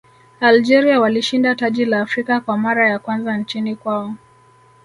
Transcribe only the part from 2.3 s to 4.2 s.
kwa mara ya kwanza nchini kwao